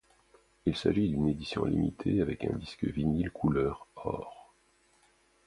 [0.65, 4.51] Il s'agit d'une édition limitée, avec un disque vinyle couleur or.